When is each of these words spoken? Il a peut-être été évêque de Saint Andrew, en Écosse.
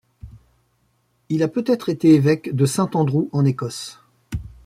Il 1.29 1.43
a 1.43 1.47
peut-être 1.47 1.87
été 1.89 2.15
évêque 2.15 2.55
de 2.55 2.65
Saint 2.65 2.89
Andrew, 2.95 3.27
en 3.33 3.45
Écosse. 3.45 3.99